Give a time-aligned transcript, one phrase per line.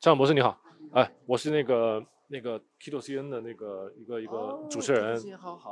[0.00, 0.58] 张博士你好，
[0.94, 5.20] 哎，我是那个那个 Kito CN 的那个一个一个主持人，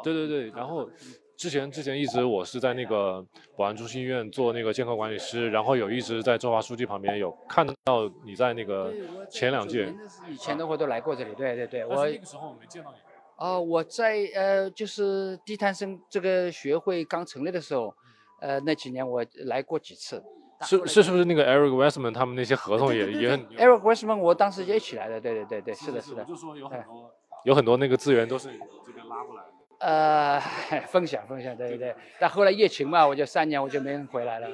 [0.05, 0.87] 对对对，然后
[1.35, 3.25] 之前之前一直我是在那个
[3.57, 8.93] 宝安中心医院做那个健康管理师，然后有一直在中华书记旁边有看到你在那个
[9.31, 9.91] 前两届，
[10.29, 12.99] 以前的话都来过这里，对对对，我那个时候我没见到你。
[13.37, 17.95] 哦，我在呃就是低碳生这个学会刚成立的时候，
[18.43, 20.23] 呃那几年我来过几次。
[20.63, 26.25] 是是是不是那个 Eric Westman 他们那些合同也也很 Eric Westman 我当时也一起来的，对对对对，是的是的。
[26.25, 28.49] 就说有很多有很多那个资源都是
[28.85, 29.49] 这边拉过来的。
[29.79, 30.41] 呃，
[30.89, 31.95] 分享分享，对对对。
[32.19, 34.49] 但后来疫情嘛，我就三年我就没人回来了。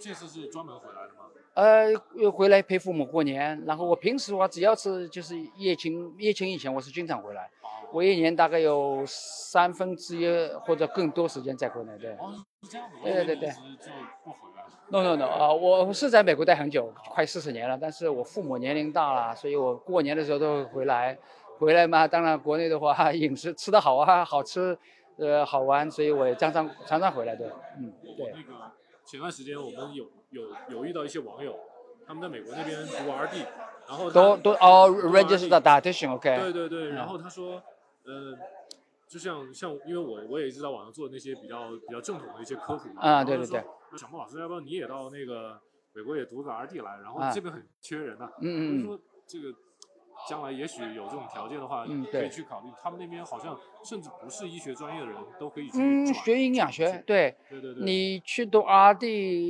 [0.00, 1.26] 这次是专门回来的吗？
[1.54, 3.60] 呃，又回来陪父母过年。
[3.66, 7.50] 然后我平时的话，只要是就是疫情疫情以前，我是经常回来。
[7.92, 12.12] 我一年大概有三分之一或者更多时间在国内，对。
[12.12, 12.96] 哦，是这样的。
[13.02, 13.48] 对对对对。
[13.48, 13.90] 就
[14.24, 14.64] 不回来。
[14.88, 17.78] No no no 啊，我是在美国待很久，快四十年了。
[17.80, 21.16] 但是我父母年龄大了，所以我过年的时候都会回来。
[21.58, 24.76] 回来嘛，当然国内的话， 饮食吃得好啊，好吃，
[25.18, 27.52] 呃，好玩，所以我也常常常常回来的。
[27.78, 28.32] 嗯，对。
[28.32, 28.72] 那个
[29.04, 31.54] 前段时间我们有有有遇到一些网友，
[32.10, 33.46] 他们在美国那边读 RD，
[33.86, 36.40] 然后都都哦，register dietitian，OK。
[36.40, 37.62] 对对对，然后他说，
[38.04, 38.36] 呃，
[39.06, 43.00] 就像像，因为我我也一直在网上做那些比较比较正统的一些科普嘛。
[43.00, 43.64] 啊，对对对。
[43.96, 45.56] 小莫老师，要不要你也到那个
[45.92, 46.98] 美国也读个 RD 来？
[47.00, 48.28] 然后这边很缺人呐。
[48.40, 48.84] 嗯嗯。
[48.84, 49.54] 说这个
[50.28, 52.68] 将来也许有这种条件的话，嗯可以去考虑。
[52.82, 55.78] 他们那边好像甚至不是医学专业的人都可以去。
[55.78, 57.34] 嗯，学营养学，对。
[57.48, 57.84] 对对对。
[57.84, 59.06] 你去读 RD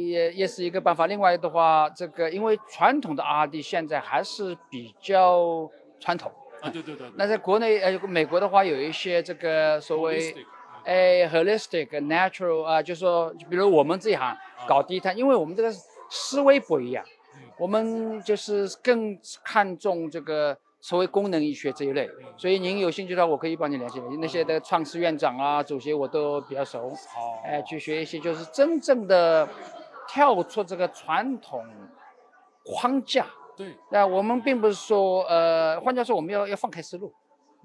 [0.08, 1.06] 也也是一个办法。
[1.06, 5.68] 另外的话，这个因为传统的 RD 现在还是比较
[5.98, 6.30] 传统。
[6.60, 7.10] 啊，对对对。
[7.16, 10.34] 那在国内呃，美国的话有一些这个所谓。
[10.82, 14.34] 哎，holistic natural 啊，就说，比如我们这一行
[14.66, 15.70] 搞低碳，因为我们这个
[16.08, 17.04] 思维不一样，
[17.60, 26.90] 我们就是更看重这个所谓功能医学这一类，所以您有兴趣的话，我可以帮你联系那些的创始院长啊、主席我都比较熟，
[27.44, 29.46] 哎，去学一些就是真正的
[30.08, 31.62] 跳出这个传统
[32.64, 37.12] 框架，对，那我们并不是说，呃，换句话说，我们要要放开思路。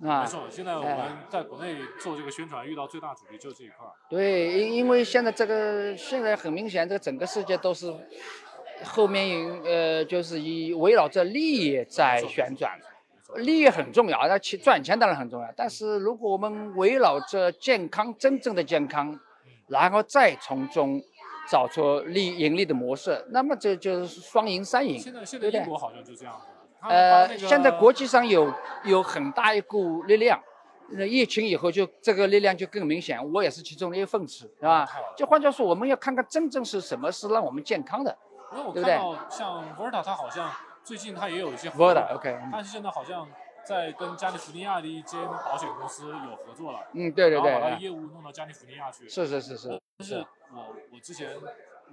[0.03, 0.98] 啊没错，现在我们
[1.30, 3.88] 在国内做这个宣传，遇到最大阻力就是这一块。
[4.09, 7.90] 对，因因为现在这个现在很明显，这个整个世界都是
[8.85, 12.79] 后面有呃，就是以围绕着利益在旋转。
[13.38, 19.19] 利益很重要，那钱赚钱当然很重要，但是如果我们围绕着健康，真正的健康，
[19.68, 21.01] 然后再从中
[21.50, 24.97] 找出利盈利的模式，那么这就是双赢三赢。
[24.97, 26.40] 现在现在英国好像就这样。
[26.88, 28.53] 呃，现在国际上有
[28.85, 30.40] 有很大一股力量，
[30.91, 34.88] 那疫情以后就这个力量就更明显，我也是其中的一份子，是吧？
[35.18, 38.16] 就换句话说，我们要看看真正是什么是让我们健康的，
[38.51, 38.97] 对不对？
[39.29, 40.51] 像 Verta，它好像
[40.83, 43.28] 最近它也有一些合作，OK，但是现在好像
[43.63, 49.81] 在跟加利福尼亚的一间保险公司有合作了，嗯，对对对，把它业务弄到加利福尼亚去，是是是是。
[49.97, 51.29] 但是我我之前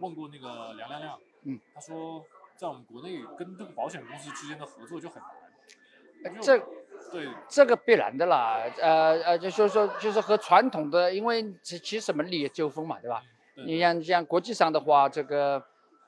[0.00, 2.24] 问过那个梁亮亮，嗯，他说。
[2.54, 5.20] 在我们国内跟这个保险公司之间的合作就很
[6.22, 6.56] 难，这
[7.10, 13.20] 对这个必然的啦，呃呃，就是说就是和传统的，因为其其实什么利益纠纷嘛，对吧？
[13.66, 15.60] 你像像国际上的话，这个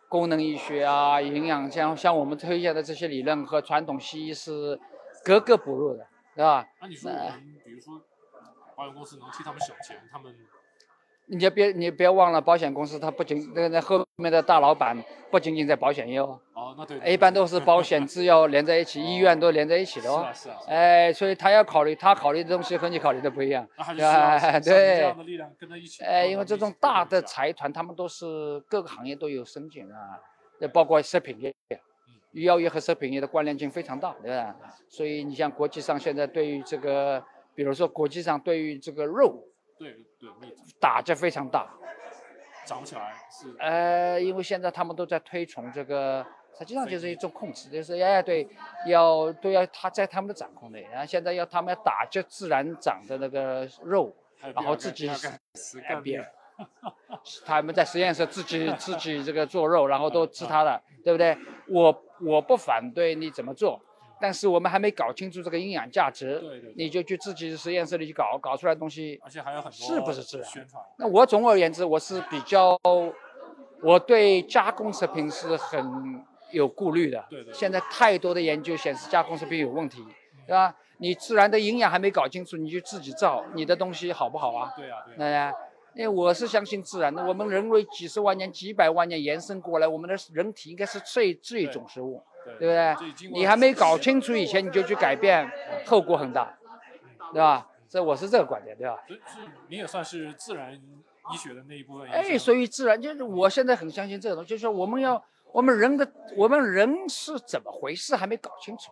[0.08, 4.78] 功能医学啊、营养，像像我们推荐的这些理论和传统西医是
[5.24, 6.66] 格格不入的，对吧？
[6.80, 8.00] 那你说我们比如说
[8.76, 10.34] 保险公司能替他们省钱，他们。
[11.26, 16.38] 你就别你别忘了，保险公司它不仅那那后面的大老板不仅仅在保险业哦，
[16.74, 25.04] 哦那对，一般都是保险制药连在一起，医院都连在一起的哦， 是啊是啊，哎，所以他要考虑他考虑的东西和你考虑的不一样，啊 对，
[26.04, 30.18] 哎，因为这种大的财团他们都是各个行业都有深井啊，
[30.60, 31.54] 也包括食品业，
[32.32, 34.54] 医药业和食品业的关联性非常大，对吧？
[34.88, 37.24] 所以你像国际上现在对于这个，
[37.54, 39.44] 比如说国际上对于这个肉。
[39.76, 40.30] 对对，
[40.80, 41.68] 打击非常大，
[42.64, 43.52] 涨不起来是。
[43.58, 46.24] 呃，因为现在他们都在推崇这个，
[46.58, 48.48] 实际上就是一种控制，就是哎对，
[48.86, 54.14] 要都要他在他们的掌控内，然后现在要他们要打击自然长的那个肉，
[54.54, 55.08] 然后自己
[55.88, 56.24] 改变，
[57.44, 61.36] 他们在实验室自己自己这个做肉，然后都吃它的，对不对？
[61.68, 63.80] 我我不反对你怎么做。
[64.20, 70.48] 但是我们还没搞清楚这个营养价值，对对，你就去自己实验室里去搞，搞出来东西，而且还有很多是不是自然？
[70.96, 72.78] 那我总而言之，我是比较，
[73.82, 76.24] 我对加工食品是很
[76.54, 77.24] 有顾虑的。
[77.28, 77.52] 对对。
[77.52, 80.02] 现在太多的研究显示加工食品有问题，
[80.46, 80.74] 对吧？
[80.98, 84.72] 你自然的营养还没搞清楚，你就自己造，你的东西好不好啊？
[84.76, 85.14] 对啊，对。
[85.18, 85.52] 那呀，
[85.94, 92.22] 因为我是相信自然的，我们人类几十万年、几百万年延伸过来，我们的人体应该是最最种食物。
[92.58, 93.30] 对不对？
[93.32, 95.50] 你还没搞清楚以前你就去改变，
[95.86, 96.54] 后果很大，
[97.32, 97.66] 对吧？
[97.88, 99.02] 这我是这个观点，对吧？
[99.06, 102.06] 所以你也算是自然医学的那一部分。
[102.10, 105.16] 哎，所以自然就是我现在很相信这个东西，就是说我们要
[105.54, 108.90] 我们人的我们人是怎么回事还没搞清楚。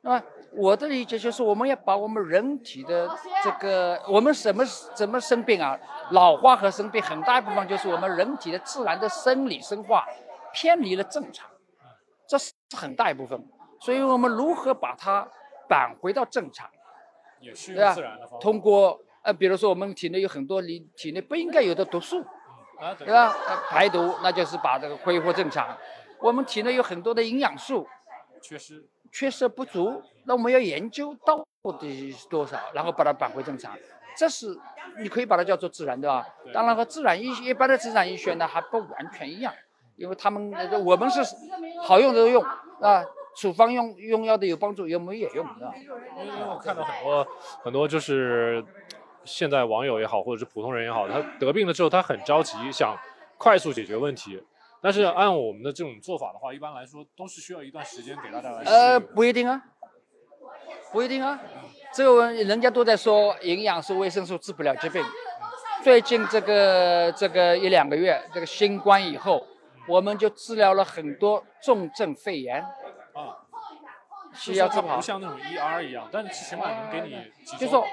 [0.00, 3.08] 那么我的理解就是我们要把我们人体的
[3.44, 4.64] 这个我们什么
[4.96, 5.78] 怎么生病啊？
[6.10, 10.04] 老化和生病很大一部分就是我们人体的自然的生理生化
[10.52, 11.48] 偏离了正常。
[12.26, 13.40] 这是很大一部分，
[13.80, 15.28] 所以我们如何把它
[15.68, 16.68] 返回到正常，
[17.38, 18.38] 也是用自然的方法。
[18.40, 22.24] 通过呃，比如说我们体内有很多你体内不应该有的毒素，
[22.98, 23.34] 对吧？
[23.68, 25.76] 排毒那就是把这个恢复正常。
[26.18, 27.86] 我们体内有很多的营养素
[28.40, 31.44] 缺失，缺失不足，那我们要研究到
[31.78, 33.76] 底是多少，然后把它扳回正常。
[34.16, 34.58] 这是
[34.98, 36.26] 你可以把它叫做自然，对吧？
[36.52, 39.52] 当然和自然医一般的自然医学呢还不完全一样。
[39.96, 40.52] 因为他们
[40.84, 41.22] 我们是
[41.82, 42.42] 好用的都用
[42.82, 43.02] 啊，
[43.34, 45.72] 处方用用药的有帮助，有没也用，是吧？
[46.18, 47.26] 因为我看到很多
[47.62, 48.62] 很多就是
[49.26, 52.96] 现在网友也好，或者是普通人也好，他得病了之后他很着急，想
[53.36, 54.42] 快速解决问题。
[54.80, 58.62] 但是按我们的这种做法的话，一般来说都是需要一段时间给大家来。
[58.64, 59.60] 呃，不一定啊，
[60.92, 61.38] 不一定啊。
[61.92, 65.04] 这个人家都在说营养素、维生素治不了疾病。
[65.82, 69.46] 最近这个这个一两个月，这个新冠以后。
[69.88, 72.60] 我们就治疗了很多重症肺炎
[73.12, 73.38] 啊，
[74.34, 77.16] 需要治好，不像那种 ER 一样，但是起码能给你。
[77.56, 77.86] 就说，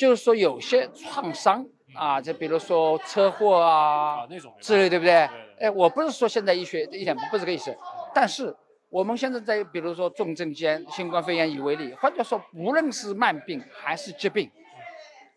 [0.00, 1.62] 就是说有些创伤
[1.94, 4.26] 啊，就比如说车祸啊
[4.58, 5.28] 之类，对不对？
[5.60, 7.76] 哎，我不是说现在医学一点不是这个意思，
[8.14, 8.56] 但是
[8.88, 14.50] 我们现在在比如说重症间新冠肺炎以为例，换句话说，无论是慢病还是疾病，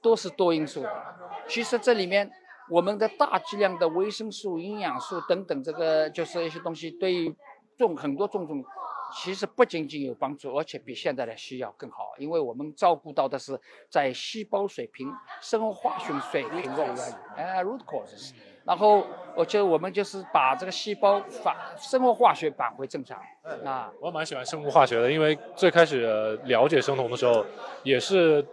[0.01, 0.89] 都是多因素的。
[1.49, 2.31] 其实这里面。
[2.69, 7.35] 我们的大剂量的维生素、营养素等等，这个就是一些东西，对于
[7.77, 8.63] 重很多重症，
[9.13, 16.83] 其实不仅仅有帮助，而且比现在的西药更好，因为我们照顾到的是在细胞水平、生物化学水平的
[17.35, 18.33] 哎，root causes。
[18.65, 19.05] 然后
[19.35, 23.21] 我觉得我们就是把这个细胞反生物化学返回正常
[23.63, 23.91] 啊。
[23.99, 27.45] 我蛮喜欢生物化学的，因为最开始了解生酮的时候，
[27.83, 28.45] 也是。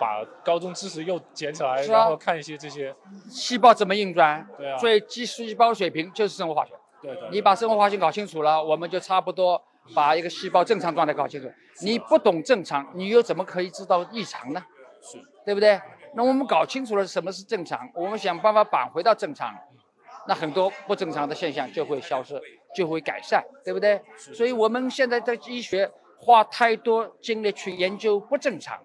[0.00, 2.94] 把高中知识又捡起来，然后看一些这些
[3.28, 6.72] 细胞怎么运转，对啊，所以基细胞水平就是生物化学。
[7.02, 9.60] 对对，你把生物化学搞清楚了，我们就差不多
[9.94, 11.50] 把一个细胞正常状态搞清楚。
[11.80, 14.64] 你不懂正常，你又怎么可以知道异常呢？
[15.00, 15.80] 是，对不对？
[16.14, 19.54] 那我们搞清楚了什么是正常，我们想办法扳回到正常，
[20.26, 22.40] 那很多不正常的现象就会消失，
[22.74, 24.00] 就会改善，对不对？
[24.16, 25.88] 所以我们现在的医学
[26.18, 28.78] 花太多精力去研究不正常。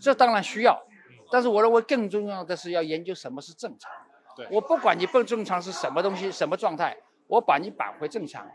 [0.00, 0.82] 这当然需要，
[1.30, 3.90] 但是我认为更重要的是要研究什么是正常。
[4.34, 6.96] 对，我不管你不正常是什么东西、什么状态，
[7.26, 8.50] 我把你扳回正常，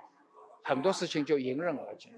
[0.66, 2.10] 很多事情就迎刃而解。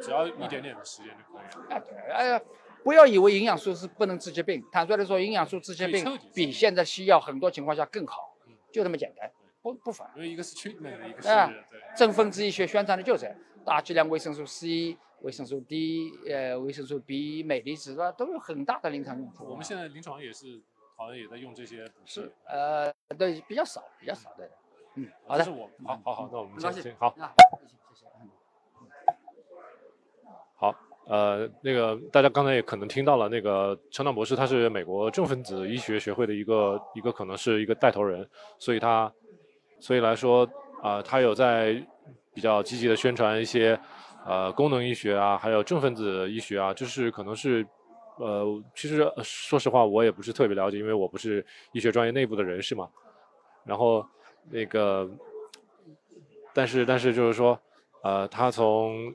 [0.00, 1.74] 只要一点点的时间就可以了。
[1.74, 2.40] 啊，对，哎呀，
[2.84, 6.04] 不要以为营养素是不能治疾病，坦率的说，营养素治疾病
[6.34, 8.36] 比现在西药很多情况下更好，
[8.70, 9.28] 就这么简单，
[9.62, 10.08] 不不反。
[10.14, 11.28] 因为一个是 treatment，一个是
[11.70, 11.80] 对。
[11.96, 13.34] 正分子医学宣传的就是
[13.64, 14.98] 大剂量维生素 C。
[15.20, 19.46] 维生素 D，呃，维生素 B，镁离子是吧，都有很大的临床用途。
[19.48, 20.60] 我们现在临床也是，
[20.96, 21.82] 好像也在用这些。
[22.04, 24.50] 是，呃，对，比较少，比较少的。
[24.96, 25.44] 嗯，好的。
[25.44, 27.16] 是我，好好好，那我们先先好。
[30.54, 30.74] 好，
[31.06, 39.12] 呃，那个大家刚才也可能听到了，那个陈导博士他是美国正分子医学学会的一个一个可能是一个带头人，所以他，
[39.80, 40.48] 所以来说
[40.82, 41.74] 啊，他有在
[42.32, 43.78] 比较积极的宣传一些。
[44.26, 47.62] 呃，功能医学啊，还有正分子医学啊，就是可能是，
[48.16, 52.88] 呃，其实说实话，我也不是特别了解，因为我不是医学专业内部的人士嘛。
[53.66, 54.02] 然后
[54.48, 55.06] 那个，
[56.54, 57.60] 但是但是就是说，
[58.02, 59.14] 呃，他从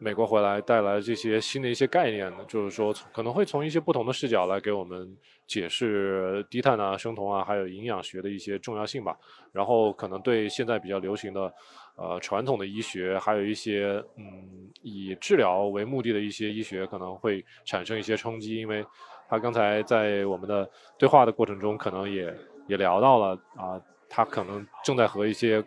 [0.00, 5.16] 美国回来带来这些新的一些概念呢，就是说可能会从一些不同的视角来给我们
[5.46, 9.16] 解释低碳啊、生酮啊，还有营养学的一些重要性吧。
[9.52, 11.52] 然后可能对现在比较流行的。
[11.96, 18.82] 呃，传统的医学还有一些嗯，以治疗为目的的一些医学可能会产生一些冲击，因为
[19.28, 20.66] 他刚才在我们的
[20.96, 22.34] 对话的过程中，可能也
[22.68, 23.78] 也聊到了啊，
[24.08, 25.62] 他可能正在和一些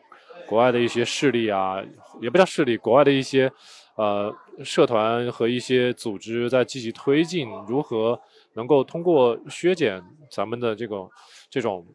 [0.48, 1.80] 国外的一些势力啊，
[2.20, 3.52] 也不叫势力，国外的一些
[3.96, 8.20] 呃社团和一些组织在积极推进，如何
[8.54, 11.10] 能够通过削减咱们的这个
[11.50, 11.86] 这种。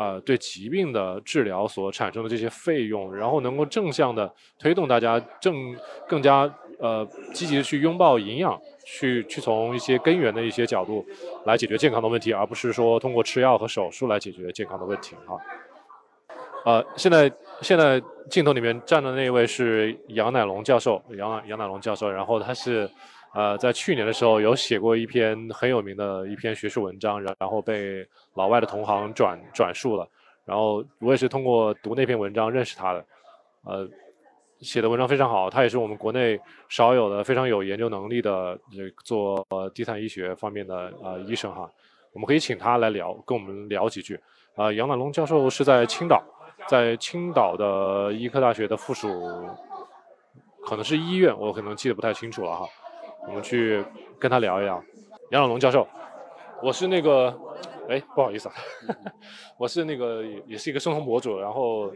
[0.00, 6.48] 呃，对疾病的治疗所产生的这些费用，然后能够正向的推动大家正更加
[6.78, 11.04] 呃积极的去拥抱营养，去去从一些根源的一些角度
[11.46, 15.36] 来解决健康的问题，而不是说通过吃药和手术来解决健康的问题哈。
[16.64, 17.28] 呃，现在
[17.62, 22.88] 现在镜头里面站的那位是杨乃龙教授，杨杨乃龙教授，然后他是。
[23.34, 30.08] 呃，在去年的时候有写过一篇很有名的一篇学术文章，然然后被老外的同行转转述了，
[30.46, 33.04] 然后我也是通过读那篇文章认识他的，
[33.64, 33.86] 呃，
[34.60, 38.58] 写的文章非常好，他也是我们国内少有的非常有研究能力的
[39.04, 41.70] 做呃低碳医学方面的呃医生哈，
[42.14, 44.18] 我们可以请他来聊，跟我们聊几句。
[44.56, 46.20] 啊，杨乃龙教授是在青岛，
[46.68, 49.08] 在青岛的医科大学的附属，
[50.64, 52.68] 可能是医院，我可能记得不太清楚了哈。
[53.26, 53.82] 我们去
[54.18, 54.82] 跟他聊一聊，
[55.30, 55.88] 杨老龙教授，
[56.62, 57.34] 我是那个，
[57.88, 58.54] 哎，不好意思啊，
[59.58, 61.90] 我是那个也是一个生酮博主，然后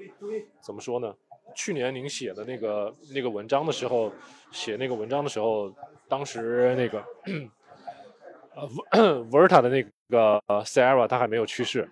[0.61, 1.15] 怎么说呢？
[1.55, 4.11] 去年您写的那个那个文章的时候，
[4.51, 5.71] 写那个文章的时候，
[6.09, 7.05] 当时那个
[8.91, 11.87] 呃， Verta 的那个 Sarah 他还没有去世，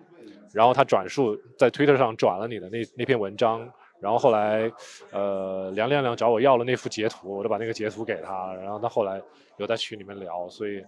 [0.53, 3.71] 然后他转述在 Twitter 上转了你的那那篇文章。
[4.01, 4.71] 然后后来，
[5.11, 8.51] 呃，梁亮亮找我要了那幅截图，我就把那个截图给他。
[8.55, 9.21] 然后他后来
[9.57, 10.83] 有在群里面聊，所以，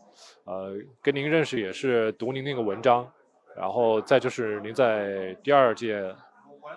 [0.46, 3.08] 呃，跟您认识也是读您那个文章。
[3.56, 6.12] 然后再就是您在第二届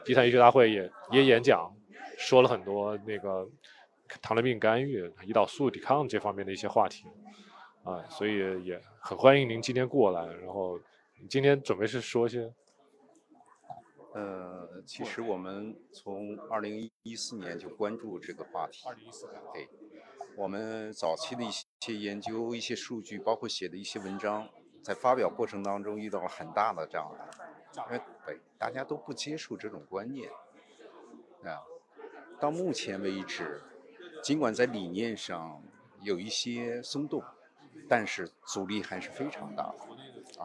[0.04, 1.74] 低碳医学大会也也演讲，
[2.18, 3.48] 说了很多那个
[4.20, 7.06] 糖尿病干预、胰岛素抵抗这方面的一些话题，
[7.82, 10.26] 啊，所以也很欢迎您今天过来。
[10.44, 10.78] 然后
[11.30, 12.52] 今天准备是说些。
[14.16, 18.82] 呃，其实我们从二零一四年就关注这个话题。
[18.88, 19.38] 二零一四年。
[19.52, 19.68] 对，
[20.34, 24.48] 我们早期的一些研究、一些数据，包括写的一些文章，
[24.82, 27.28] 在发表过程当中遇到了很大的障碍。
[27.76, 28.00] 因为。
[28.24, 30.30] 对，大家都不接受这种观念。
[31.44, 31.62] 啊，
[32.40, 33.62] 到目前为止，
[34.22, 35.62] 尽管在理念上
[36.00, 37.22] 有一些松动，
[37.86, 39.95] 但是阻力还是非常大的。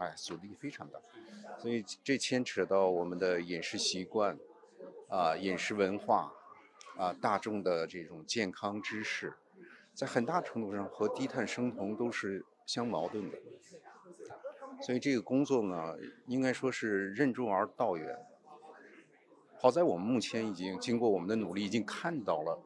[0.01, 0.99] 哎，阻力非常大。
[1.59, 4.35] 所以这牵扯到我们的饮食习惯，
[5.07, 6.33] 啊，饮食文化，
[6.97, 9.35] 啊，大众的这种健康知识，
[9.93, 13.37] 在很大程度上和低碳生酮都是相矛盾的。
[14.81, 18.17] 所以这个工作呢，应该说是任重而道远。
[19.59, 22.59] 好在我们目前已经经过我们的努力，已经看到了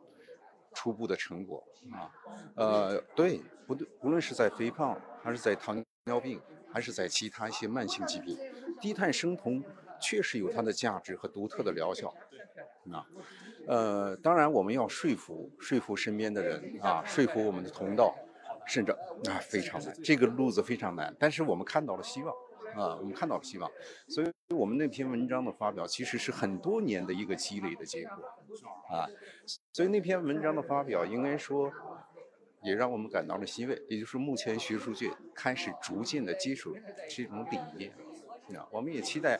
[0.73, 1.61] 初步的成果
[1.91, 2.09] 啊。
[2.55, 6.39] 呃，对，不对，无论是在肥胖，还是在糖尿病，
[6.75, 8.37] 还是在其他一些慢性疾病。
[8.81, 9.63] 低碳生酮
[9.97, 12.13] 确实有它的价值和独特的疗效，
[12.91, 13.07] 啊，
[13.65, 18.13] 呃，当然我们要说服说服身边的人啊，说服我们的同道，
[18.67, 21.15] 甚至啊非常难，这个路子非常难。
[21.17, 22.35] 但是我们看到了希望，
[22.75, 23.71] 啊，我们看到了希望，
[24.09, 28.15] 所以我们那篇文章的发表其实是很多年的一个积累的结果，
[28.93, 29.07] 啊，
[29.71, 31.71] 所以那篇文章的发表应该说
[32.65, 36.73] 也让我们感到了欣慰，也就是目前学术界开始逐渐的接受
[37.07, 37.91] 这种理念
[38.59, 38.67] 啊。
[38.71, 39.39] 我们也期待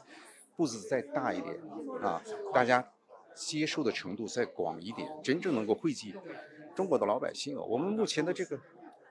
[0.55, 1.59] 步子再大一点
[2.01, 2.21] 啊，
[2.53, 2.87] 大家
[3.33, 6.13] 接受的程度再广一点，真正能够惠及
[6.75, 7.57] 中国的老百姓。
[7.57, 8.59] 我们目前的这个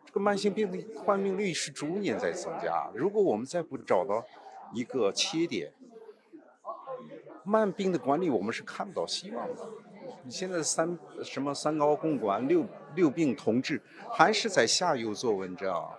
[0.06, 4.24] 这个慢性病的患病率是逐年在增加，如果我们再不找到
[4.72, 5.72] 一个切点，
[7.42, 9.68] 慢病的管理我们是看不到希望的。
[10.24, 15.92] 你现在三什么三高共管、六六病同治，还是在下游做文章。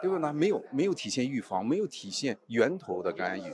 [0.00, 0.32] 对不对？
[0.32, 3.52] 没有没有体现预防，没有体现源头的干预，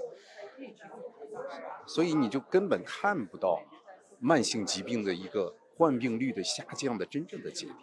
[1.87, 3.61] 所以你就根本看不到
[4.19, 7.77] 慢性疾病的一个患病率的下降的真正的节点。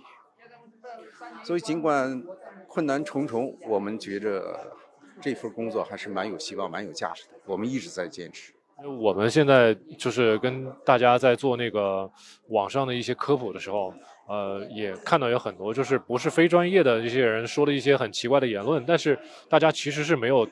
[1.43, 2.25] 所以尽管
[2.67, 4.75] 困难重重，我们觉着
[5.21, 7.33] 这份工作还是蛮有希望、蛮有价值的。
[7.45, 8.51] 我们一直在坚持。
[8.99, 12.09] 我们现在就是跟大家在做那个
[12.49, 13.93] 网上的一些科普的时候。
[14.27, 19.15] 呃，也看到有很多就是不是非专业的这些人说了一些很奇怪的言论，但是
[19.47, 20.43] 大家其实是没有，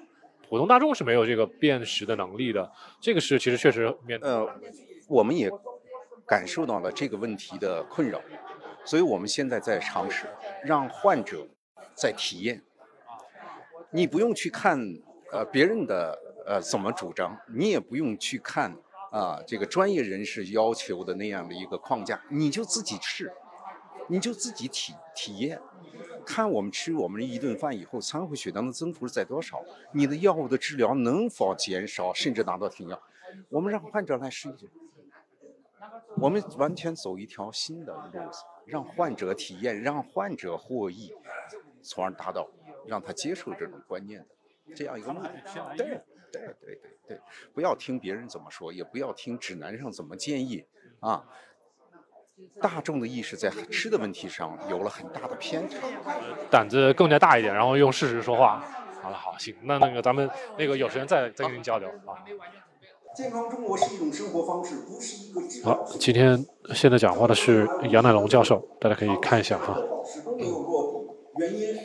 [0.48, 2.72] 普通大众是没有这个辨识的能力的。
[3.02, 4.48] 这个是其实确实面呃，
[5.08, 5.50] 我们也
[6.24, 8.22] 感受到了这个问题的困扰，
[8.86, 10.28] 所以我们现在在尝试
[10.64, 11.44] 让患者
[11.96, 12.62] 在体验，
[13.90, 14.78] 你不用去看
[15.32, 16.16] 呃别人的
[16.46, 18.76] 呃怎么主张，你也不用去看
[19.12, 23.32] 啊这个专业人士要求的那样的一个框架，你就自己试。
[24.10, 25.58] 你就自己体体验，
[26.26, 29.64] 看我们吃我们一顿饭以后，餐后血糖的增幅是在多少？
[29.94, 33.02] 你的药物的治疗能否减少，甚至达到停药？
[33.48, 34.70] 我们让患者来试一试，
[36.18, 41.16] 我们完全走一条新的路子，让患者体验，让患者获益，
[41.82, 42.50] 从而达到
[42.86, 45.32] 让他接受这种观念的这样一个目的。
[45.78, 46.02] 对
[46.34, 47.20] 对对对对，
[47.54, 50.66] 不要听别人怎么说，也不要听指南上怎么建议
[51.00, 51.24] 啊。
[52.60, 55.78] 大众的意识在吃的问题上有了很大的偏差，
[56.50, 58.66] 胆子更加大一点，然后用事实说话。
[59.02, 62.26] 好了，好，行，那那个咱们那个有时间再再跟您交流啊。
[63.16, 69.78] 健康中国是一种生活方式，不是一个治好，今天现在讲话的是杨乃龙教授，大家可以看一下哈。
[70.04, 71.76] 始终没有落地，原因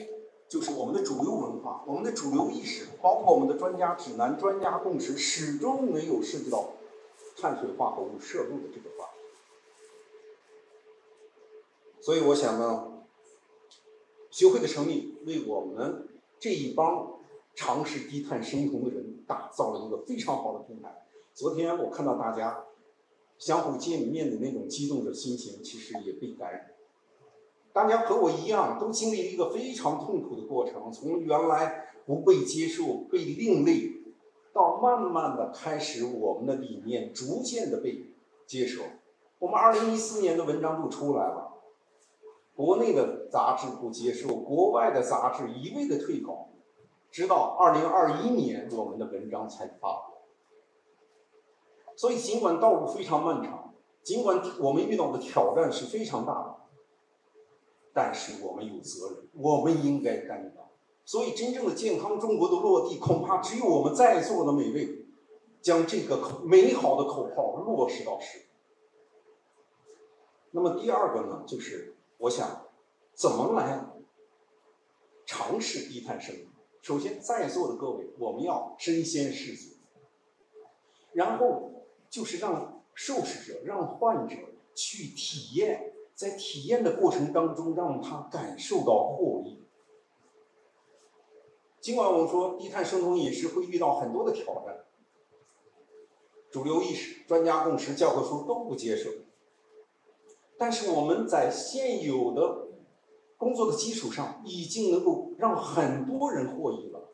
[0.49, 6.71] 就是我们的主流文化、我们的主流意识，包括我们的专家指南、专家共识，始终没有涉及到
[7.37, 9.19] 碳水化合物摄入的这个话题。
[12.01, 13.05] 所以我想呢，
[14.31, 16.09] 学会的成立为我们
[16.41, 17.19] 这一帮
[17.55, 21.07] 尝试低碳生酮的人打造了一个非常好的平台。
[21.35, 22.65] 昨天我看到大家
[23.37, 26.71] 相互见面的那种激动的心情，其实也被感染。
[27.73, 33.93] 大家和我一样，都经历了一个非常痛苦的过程，从原来不被接受、被另类，
[34.53, 38.11] 到慢慢的开始我们的理念逐渐的被
[38.47, 38.83] 接受。
[39.39, 41.53] 我们二零一四年的文章就出来了，
[42.57, 46.49] 国内的杂志不接受，国外的杂志一味的退稿，
[47.13, 50.15] 直到二零二一年我们的文章才发布。
[51.95, 56.57] 所以，尽管道路非常漫长，尽管我们遇到的挑战是非常大的，
[57.93, 60.67] 但是我们有责任，我们应该担当。
[61.05, 65.07] 所以，真正的健康中国的落地，恐怕只有我们在座的每位，
[65.61, 68.43] 将这个口美好的口号落实到实。
[70.51, 72.67] 那么，第二个呢，就是我想
[73.15, 73.87] 怎么来
[75.27, 76.43] 尝试低碳生活。
[76.83, 79.77] 首先，在座的各位，我们要身先士卒，
[81.13, 81.73] 然后。
[82.11, 84.35] 就是让受试者、让患者
[84.75, 85.88] 去体验，
[86.19, 89.63] 在体验的过程当中，让他感受到获益。
[91.81, 94.85] 尽管我们说低碳生酮饮食会遇到很多的挑战，
[96.51, 99.11] 主流意识、专家共识、教科书都不接受，
[100.59, 102.67] 但是我们在现有的
[103.37, 107.11] 工作的基础上，已经能够让很多人获益了。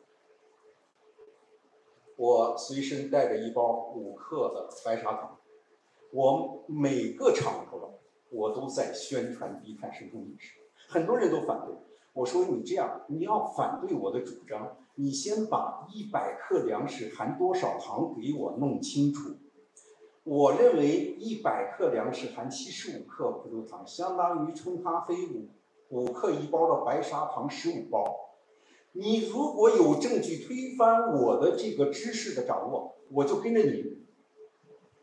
[2.15, 5.37] 我随身带着一包五克的白砂糖，
[6.11, 7.91] 我每个场合
[8.35, 10.55] 我都在宣传低碳生酮饮食，
[10.89, 11.73] 很多人都反对。
[12.11, 19.31] 我说你这样，你要反对我的主张，你先把一百克粮食含多少糖给我弄清楚。
[20.23, 25.49] 我认为一百克粮食含七十五克葡萄糖，相当于冲咖啡五
[25.89, 28.03] 五克一包的白砂糖十五包。
[28.93, 33.95] 你如果有证据推翻我的这个知识的掌握，我就跟着你。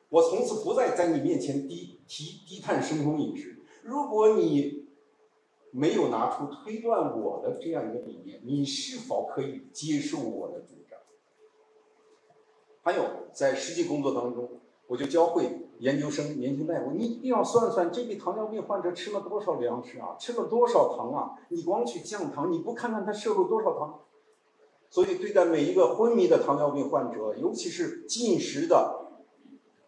[0.09, 3.63] 我从此不再在你面前低提低碳生酮饮食。
[3.83, 4.85] 如果你
[5.71, 10.99] 没有拿出推断我的这样一个理念，你是否可以接受我的主张？
[12.83, 14.47] 还有在实际工作当中，
[14.89, 21.39] 我就教会研究生、年轻大夫，你一定要算算这位糖尿病患者吃了多少粮食啊，吃了多少糖啊？
[21.49, 24.01] 你光去降糖，你不看看他摄入多少糖？
[24.91, 29.07] 所以对待每一个昏迷的糖尿病患者，尤其是进食的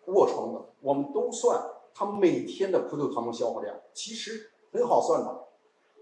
[0.07, 1.63] 卧床的，我们都算
[1.94, 3.74] 他每天的葡萄糖的消耗量。
[3.92, 5.44] 其实很好算的，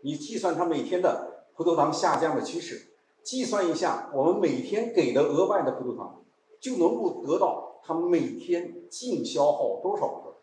[0.03, 6.25] 你计算他每天的葡萄糖下降的趋势，计算一下我们每天给的额外的葡萄糖，
[6.59, 7.69] 就能够得到。
[7.85, 10.37] 他每天净消耗多少克？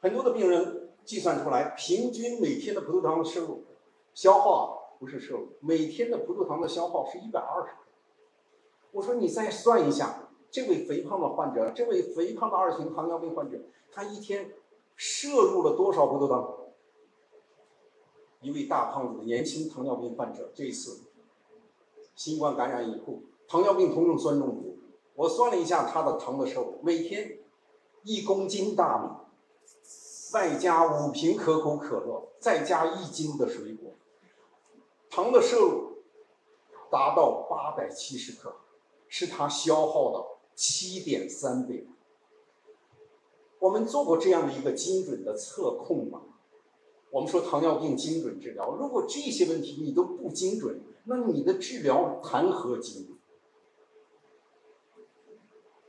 [0.00, 3.64] 很多的病人计算出来，平均每天的葡萄糖摄入、
[4.12, 7.78] 消耗，不是摄入，每天的葡萄糖的消耗是一百二十克。
[8.92, 10.25] 我说你再算一下，
[10.56, 13.58] 这位肥胖的患者，这位肥胖的二型糖尿病患者，
[13.92, 14.54] 他一天
[14.94, 16.56] 摄入了多少葡萄糖？
[18.40, 21.02] 一位大胖子的年轻糖尿病患者，这一次
[22.14, 24.78] 新冠感染以后，糖尿病酮症酸中毒。
[25.14, 27.38] 我算了一下他的糖的摄入，每天
[28.04, 29.10] 一公斤大米，
[30.32, 33.92] 外加五瓶可口可乐，再加一斤的水果，
[35.10, 35.98] 糖的摄入
[36.90, 38.56] 达到八百七十克，
[39.06, 41.86] 是他消耗的七点三倍。
[43.60, 46.22] 我们做过这样的一个精准的测控吗？
[47.10, 53.16] 我们说糖尿病精准治疗，如果这些问题你都不精准，那你的治疗谈何精准？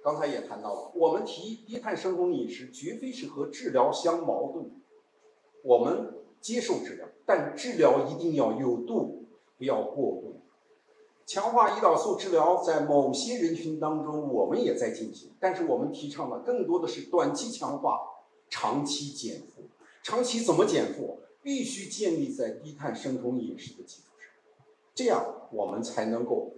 [0.04, 4.72] 刚才也谈到了，我们提低碳生酮饮食，绝非是和治疗相矛盾。
[5.64, 9.26] 我们接受治疗，但治疗一定要有度，
[9.58, 10.42] 不要过度。
[11.28, 18.00] 强化胰岛素治疗在某些人群当中，我们也在进行，但是我们提倡的更多的是短期强化，
[18.50, 19.64] 长期减负。
[20.02, 21.20] 长期怎么减负？
[21.44, 24.32] 必须建立在低碳生酮饮食的基础上，
[24.96, 26.54] 这样我们才能够。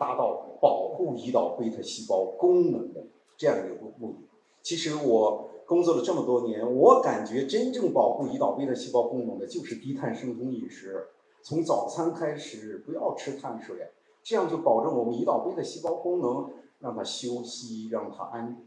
[0.00, 3.04] 达到保护胰岛贝塔细胞功能的
[3.36, 4.28] 这样一个目的。
[4.62, 11.08] 其实我工作了这么多年，我感觉真正保护胰岛贝塔细胞功能的就是低碳生酮饮食。
[11.48, 13.90] 从早餐开始不要吃碳水，
[14.22, 18.66] 这样就保证我们胰岛贝塔细胞功能让它休息，让它安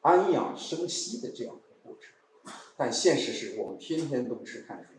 [0.00, 2.52] 安养生息的这样的过程。
[2.76, 4.96] 但现实是我们天天都吃碳水，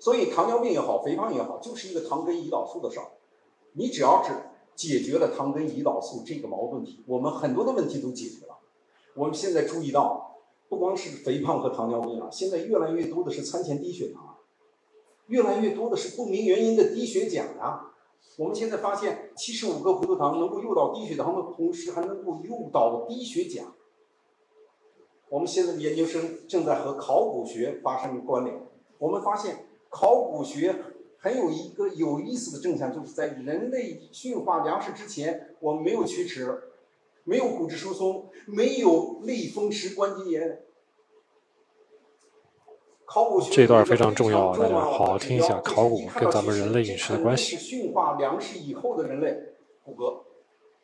[0.00, 3.06] 所以糖尿病也好，肥胖也好，就是一个糖跟胰岛素的事儿。
[3.74, 4.32] 你只要是
[4.74, 8.58] 解决了糖跟胰岛素这个矛盾体，我们很多的问题都解决了。
[9.14, 14.31] 我们现在注意到，不光是肥胖和糖尿病啊，现在越来越多的是餐前低血糖，
[15.32, 17.94] 越来越多的是不明原因的低血钾啊。
[18.36, 23.64] 我们现在发现，七十五克葡萄糖能够诱导低血糖的同时，还能够诱导低血钾。
[25.30, 28.60] 我们现在的研究生正在和考古学发生关联。
[28.98, 30.76] 我们发现，考古学
[31.16, 36.62] 还有一个有意思的正向，就是在人类驯化粮食之前，我们没有龋齿，
[37.24, 40.62] 没有骨质疏松，没有类风湿关节炎。
[43.12, 47.58] 考古学这段非常重要，大家好好听一下考古跟咱们人类饮食的关系。
[47.58, 49.36] 驯化粮食以后的人类
[49.84, 50.22] 骨骼，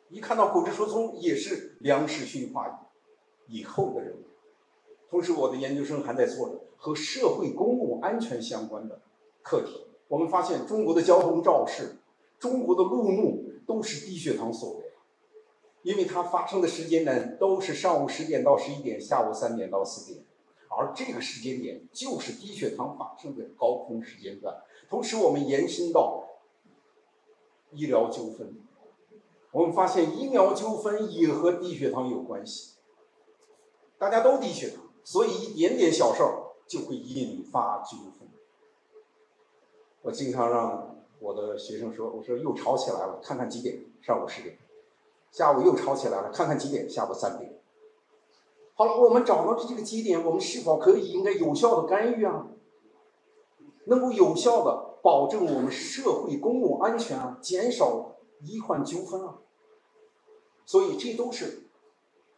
[0.09, 2.87] 一看到骨质疏松，也是粮食驯化
[3.47, 4.13] 以后的人。
[5.09, 9.01] 同时，我的研究生还在做着和社会公共安全相关的
[9.41, 9.87] 课题。
[10.07, 11.95] 我们发现，中国的交通肇事、
[12.37, 14.83] 中国的路怒都是低血糖所为，
[15.81, 20.23] 因为它发生的时间呢，都是上午十点到十一点，下午三点到四点，
[20.69, 24.61] 而这个时间点就是低血糖发生的高峰时间段。
[24.89, 26.23] 同时，我们延伸到
[27.71, 28.55] 医疗纠纷，
[29.51, 32.75] 我们发现医疗纠纷也和低血糖有关系，
[33.97, 34.85] 大家都低血糖。
[35.03, 38.29] 所以一点点小事儿就会引发纠纷。
[40.03, 43.83] 我经常让我的学生说：“我说又吵起来了，看看几点？
[44.01, 44.57] 上午十点。
[45.31, 46.89] 下午又吵起来了，看看几点？
[46.89, 47.58] 下午三点。
[48.79, 52.47] 好了，我们找到这个基点，我们是否可以应该有效的干预啊？
[53.87, 59.39] 能够有效的保证我们社会公共安全啊，减少医患纠纷啊。
[60.65, 61.65] 所以这都是。”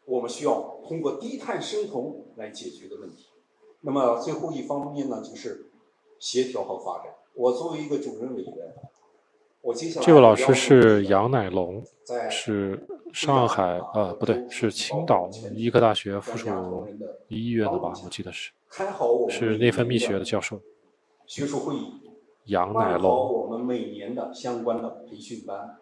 [0.05, 3.27] 我们需要通过低碳生酮来解决的问题。
[3.81, 5.69] 那么最后一方面呢，就是
[6.17, 7.13] 协调和发展。
[7.35, 8.75] 我作为一个主任委员，
[10.01, 11.83] 这位老师是杨乃龙，
[12.29, 16.87] 是上海呃不对，是青岛医科大学附属
[17.27, 17.93] 医院的吧？
[18.03, 18.51] 我记得是，
[19.29, 20.59] 是内分泌学的教授。
[21.25, 22.11] 学术会议，
[22.45, 23.33] 杨乃龙。
[23.33, 25.77] 我们每年的相关的培训班，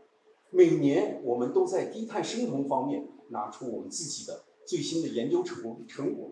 [0.50, 3.08] 每年我们都在低碳生酮方面。
[3.32, 6.32] 拿出我们自己的最新的研究成成果，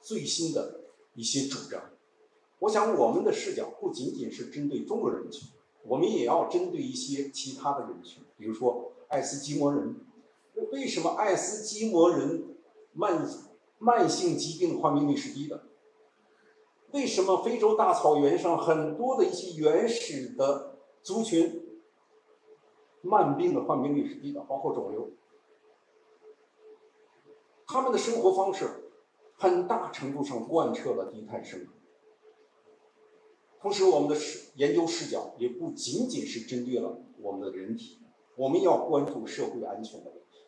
[0.00, 0.82] 最新的
[1.16, 1.82] 一些主张。
[2.60, 5.48] 我想我们的视角不仅仅是针对中国人群，
[5.86, 9.96] 我们也要针对一些其他的人群，比如说爱斯基摩人。
[10.72, 12.56] 为什么爱斯基摩人
[12.94, 13.28] 慢
[13.78, 15.64] 慢性疾病患病率是低的？
[16.92, 21.62] 为什么非洲大草原上很多的一些原始的族群
[23.02, 25.10] 慢病的患病率是低的，包括肿瘤？
[27.66, 28.90] 他们的生活方式
[29.36, 31.66] 很大程度上贯彻了低碳生活。
[33.66, 37.98] 同时，我们的视研究视角也不仅仅是针对了我们的人体，
[38.36, 40.46] 我们要关注社会安全的问题。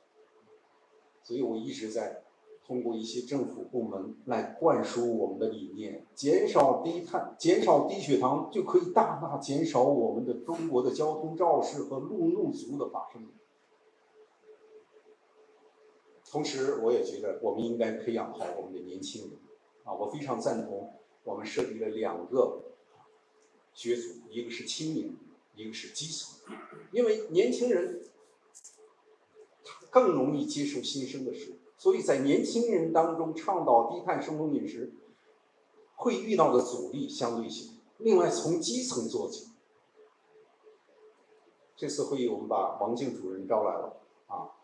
[1.24, 2.22] 所以我一直在
[2.64, 13.28] 通过一些政府部门来灌输我们的理念：减少低碳、减少低血糖，就可以大大减少我们的中国的交通肇事和路怒族的发生。
[16.30, 19.32] 同时，我也觉得我们应该培养好我们的年轻人，
[19.82, 20.92] 啊，我非常赞同
[21.24, 22.62] 我们设立了两个
[23.78, 25.14] 学组，一个是青年，
[25.54, 26.36] 一个是基层，
[26.90, 28.02] 因为年轻人
[29.88, 34.92] 更容易接受新生的事，所以在年轻人当中倡导低碳生活饮食，
[35.94, 37.70] 会遇到的阻力相对小。
[37.98, 39.46] 另外，从基层做起，
[41.76, 44.58] 这次会议我们把王静主任招来了，啊。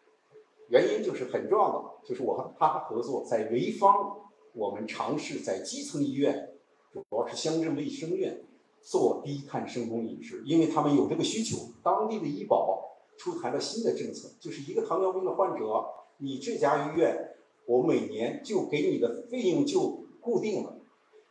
[0.71, 6.53] 原因就是很重要的，就是我和他合作，在潍坊，我们尝试在基层医院，
[6.93, 8.45] 主要是乡镇卫生院
[8.85, 11.57] 做低碳生酮饮食，因为他们有这个需求。
[11.83, 15.85] 当地的医保出台了新的政策，就是一个糖尿病的患者，
[16.19, 17.35] 你这家医院，
[17.67, 20.77] 我每年就给你的费用就固定了，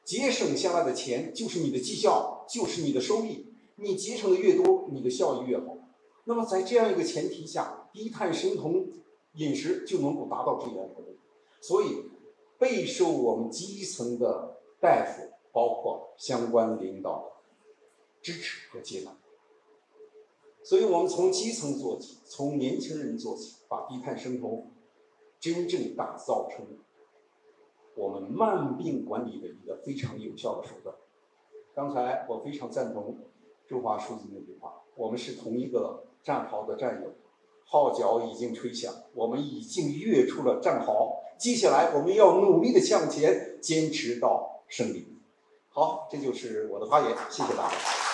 [0.03, 3.45] 节省下来的钱就是你的绩效，就是你的收益，
[3.77, 5.77] 你节省的越多，你的效益越好。
[6.25, 8.87] 那么在这样一个前提下，低碳生酮。
[9.37, 11.17] 饮食就能够达到这样的目的，
[11.59, 12.03] 所以
[12.59, 17.32] 备受我们基层的大夫，包括相关领导
[18.23, 19.15] 支持和接纳。
[20.63, 24.63] 所以我们从基层做起，从年轻人做起，把低碳生活
[25.39, 26.65] 真正打造成
[27.95, 30.95] 我们慢病管理的一个非常有效的手段。
[31.75, 33.19] 刚才我非常赞同
[33.67, 37.13] 周华书记那句话：“我们是同一个战壕的战友。”
[37.65, 41.23] 号角已经吹响，我们已经跃出了战壕。
[41.37, 45.07] 接下来我们要努力的向前，坚持到胜利。
[45.69, 48.12] 好，这就是我的发言，谢谢大家。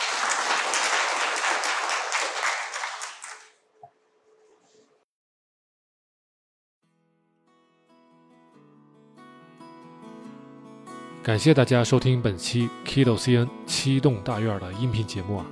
[11.21, 15.45] 感谢大家收听本期 Kido CN 七栋大院的音频节目啊！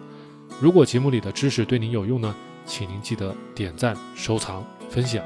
[0.62, 2.34] 如果节目里的知识对您有用呢，
[2.66, 5.22] 请您记得点赞、收藏、分享。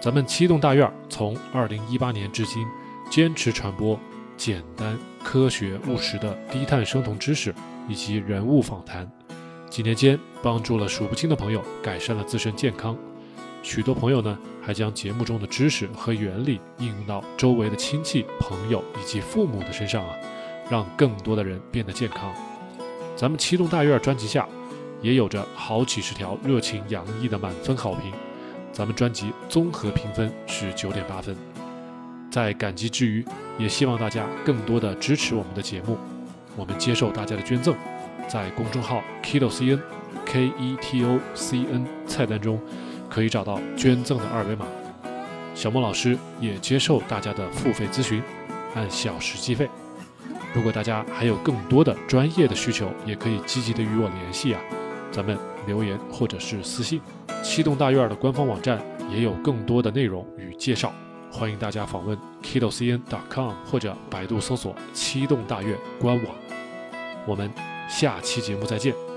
[0.00, 2.64] 咱们七栋大院从二零一八年至今，
[3.10, 3.98] 坚持传播
[4.36, 7.52] 简单、科学、务实的低碳生酮知识
[7.88, 9.10] 以及人物访谈，
[9.68, 12.96] 几年间帮助了数不清的朋友改善了自身健康。
[13.64, 20.12] 许多朋友呢，还将节目中的知识和原理应用到周围的亲戚、朋友以及父母的身上啊，
[20.68, 22.34] 让更多的人变得健康。
[23.14, 24.44] 咱们七栋大院专辑下，
[25.00, 28.12] 也有着好几十条热情洋溢的满分好评。
[28.72, 31.36] 咱们专辑综合评分是九点八分。
[32.28, 33.24] 在感激之余，
[33.56, 35.96] 也希望大家更多的支持我们的节目。
[36.56, 37.72] 我们接受大家的捐赠，
[38.26, 39.78] 在公众号 Keto CN
[40.24, 42.60] K E T O C N 菜单中。
[43.16, 44.66] 可以找到捐赠的二维码，
[45.54, 48.22] 小莫老师也接受大家的付费咨询，
[48.74, 49.66] 按小时计费。
[50.52, 54.60] 如果大家还有更多的专业的需求，也可以积极的与我联系啊，
[55.10, 55.34] 咱们
[55.66, 57.00] 留言或者是私信。
[57.42, 58.78] 七栋大院的官方网站
[59.10, 60.92] 也有更多的内容与介绍，
[61.32, 66.34] 欢迎大家访问 kidocn.com 或者百度搜索七栋大院官网。
[67.26, 67.50] 我们
[67.88, 69.15] 下期节目再见。